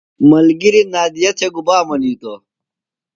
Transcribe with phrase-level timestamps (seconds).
[0.29, 2.37] ملگِریۡ نادیہ تھےۡ گُبا منِیتوۡ؟